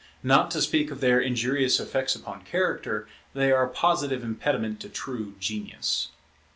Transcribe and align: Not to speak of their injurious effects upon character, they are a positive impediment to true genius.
Not 0.23 0.49
to 0.49 0.63
speak 0.63 0.89
of 0.89 0.99
their 0.99 1.21
injurious 1.21 1.79
effects 1.79 2.15
upon 2.15 2.43
character, 2.43 3.07
they 3.35 3.51
are 3.51 3.67
a 3.67 3.69
positive 3.69 4.23
impediment 4.23 4.79
to 4.79 4.89
true 4.89 5.35
genius. 5.39 6.07